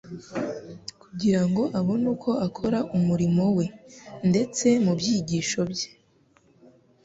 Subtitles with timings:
[1.01, 3.65] kugira ngo abone uko akora umurimo we;
[4.29, 5.89] ndetse mu byigisho bye,